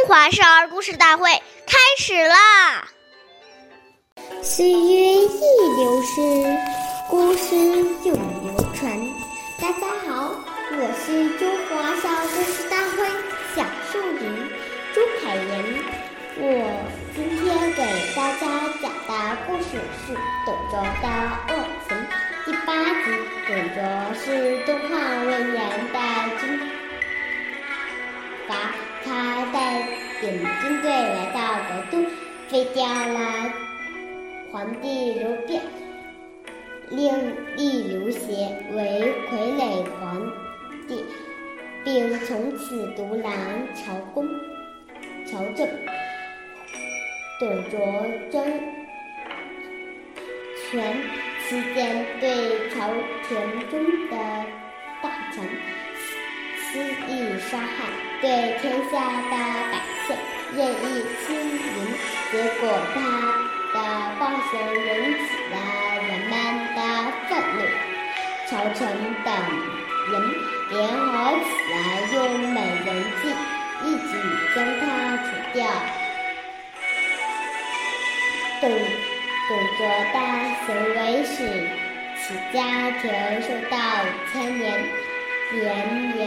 [0.00, 1.30] 中华少儿故事大会
[1.66, 2.88] 开始啦！
[4.42, 5.40] 岁月易
[5.76, 6.56] 流逝，
[7.10, 7.54] 故事
[8.06, 8.98] 永流传。
[9.60, 10.34] 大家好，
[10.72, 13.06] 我是中华少儿故事大会
[13.54, 14.50] 小树林
[14.94, 15.84] 朱凯言。
[16.38, 16.42] 我
[17.14, 17.82] 今天给
[18.16, 18.42] 大家
[18.80, 19.68] 讲的故事
[20.06, 20.14] 是
[20.46, 21.06] 《董卓的
[21.48, 21.52] 恶
[21.86, 21.90] 行》
[22.46, 22.72] 第八
[23.04, 23.04] 集。
[23.46, 23.78] 董卓
[24.14, 25.30] 是东汉魏
[32.60, 33.50] 废掉了
[34.52, 35.62] 皇帝刘辩，
[36.90, 37.10] 另
[37.56, 38.28] 立刘协
[38.74, 40.30] 为傀儡皇
[40.86, 41.02] 帝，
[41.82, 43.34] 并从此独揽
[43.74, 44.28] 朝宫
[45.26, 45.66] 朝政。
[47.38, 47.80] 董卓
[48.30, 48.44] 专
[50.70, 50.94] 权
[51.48, 52.90] 期间，对朝
[53.26, 54.16] 廷中的
[55.02, 55.42] 大臣
[56.58, 57.88] 肆意杀害，
[58.20, 59.32] 对天下的
[59.72, 59.99] 百姓
[60.52, 60.84] 任意
[61.26, 61.74] 欺凌，
[62.32, 62.62] 结果
[62.92, 62.96] 他
[63.72, 63.76] 的
[64.18, 64.20] 暴
[64.50, 65.54] 行引起了
[66.08, 66.32] 人们
[66.74, 66.78] 的
[67.28, 67.58] 愤怒，
[68.48, 68.78] 朝臣
[69.24, 69.28] 等
[70.10, 70.12] 人
[70.70, 71.74] 联合起来，
[72.14, 72.18] 用
[72.50, 72.88] 美人
[73.22, 73.24] 计
[73.84, 74.10] 一举
[74.54, 74.82] 将他
[75.18, 75.58] 除掉。
[78.60, 78.68] 董
[79.48, 79.80] 董卓
[80.12, 80.16] 的
[80.66, 81.34] 行为使
[82.18, 82.58] 其家
[83.00, 83.02] 庭
[83.40, 83.72] 受到
[84.32, 84.62] 牵连，
[85.52, 85.58] 连
[86.16, 86.18] 年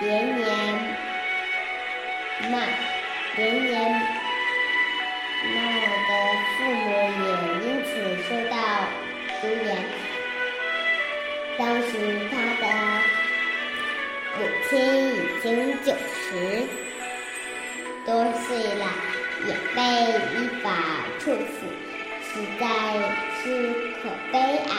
[0.00, 0.02] 连
[0.36, 0.46] 年
[2.50, 2.54] 骂，
[3.36, 3.72] 连年
[5.54, 5.56] 骂
[6.08, 6.10] 的
[6.56, 6.84] 父母
[7.20, 7.26] 也
[7.64, 7.88] 因此
[8.28, 8.54] 受到
[9.40, 9.66] 株连。
[11.58, 11.90] 当时
[12.30, 12.64] 他的
[14.38, 14.72] 母亲
[15.14, 15.44] 已经
[15.84, 16.24] 九十
[18.06, 18.10] 多
[18.46, 18.84] 岁了。
[19.46, 20.70] 也被依法
[21.18, 21.66] 处死，
[22.22, 22.64] 实在
[23.42, 23.42] 是
[24.00, 24.38] 可悲
[24.70, 24.72] 啊！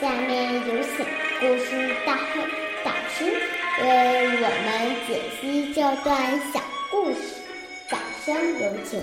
[0.00, 1.04] 下面有请
[1.40, 1.68] 故事
[2.04, 2.40] 大会
[2.84, 3.24] 导师
[3.82, 3.84] 为
[4.42, 4.68] 我们
[5.08, 5.08] 解
[5.40, 7.42] 析这段小故事，
[8.26, 9.00] 掌声有请。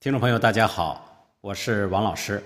[0.00, 2.42] 听众朋友，大家好，我是王老师。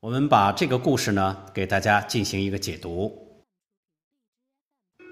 [0.00, 3.44] 我们把这个故事呢，给大家进行一个解读。《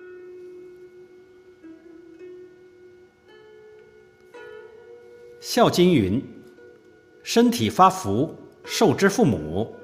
[5.38, 6.22] 孝经》云
[7.22, 8.34] ：“身体发福，
[8.64, 9.76] 受之父母，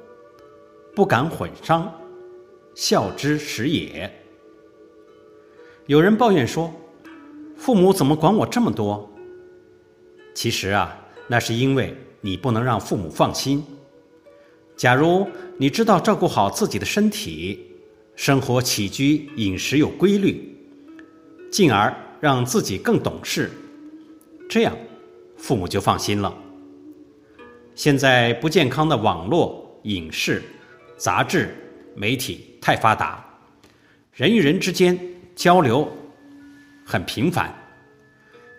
[0.95, 1.93] 不敢毁伤，
[2.75, 4.11] 孝之始也。”
[5.85, 6.73] 有人抱怨说
[7.57, 9.11] ：“父母怎么管我这么多？”
[10.35, 10.97] 其实啊，
[11.29, 13.65] 那是因为你不能让父母放心。
[14.77, 17.59] 假如你知道照顾好自己的身体，
[18.15, 20.55] 生活起居饮食有规律，
[21.51, 23.51] 进而让自己更懂事，
[24.49, 24.77] 这样。
[25.39, 26.35] 父母就放心了。
[27.75, 30.43] 现在不健康的网络、影视、
[30.97, 31.55] 杂志、
[31.95, 33.25] 媒体太发达，
[34.13, 34.99] 人与人之间
[35.35, 35.87] 交流
[36.87, 37.53] 很频繁。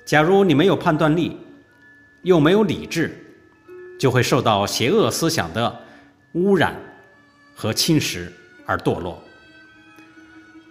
[0.05, 1.37] 假如你没有判断力，
[2.21, 3.17] 又没有理智，
[3.97, 5.81] 就会受到邪恶思想的
[6.33, 6.75] 污染
[7.55, 8.27] 和侵蚀
[8.65, 9.19] 而堕落。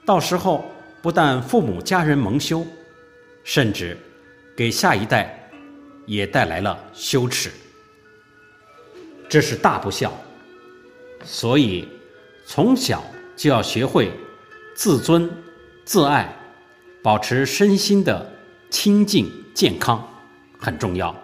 [0.04, 0.70] 到时候
[1.02, 2.64] 不但父母家人蒙羞，
[3.42, 3.96] 甚至
[4.54, 5.42] 给下一代。
[6.08, 7.50] 也带来了羞耻，
[9.28, 10.12] 这是大不孝。
[11.24, 11.88] 所以，
[12.44, 13.02] 从小
[13.34, 14.12] 就要学会
[14.76, 15.28] 自尊、
[15.84, 16.32] 自爱，
[17.06, 18.28] 保持身心的
[18.68, 20.04] 清净健康，
[20.58, 21.14] 很重要。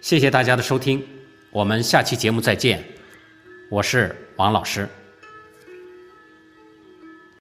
[0.00, 1.04] 谢谢大家的收听，
[1.50, 2.84] 我们下期节目再见。
[3.68, 4.88] 我是王老师。